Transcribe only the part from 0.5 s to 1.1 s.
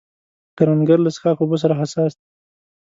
کروندګر له